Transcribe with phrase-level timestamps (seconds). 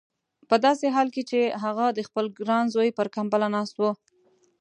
[0.49, 3.83] په داسې حال کې چې هغه د خپل ګران زوی پر کمبله ناست و.